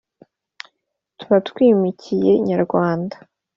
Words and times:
Tuba 1.19 1.37
twimikiye 1.49 2.31
Kanyarwanda 2.37 3.15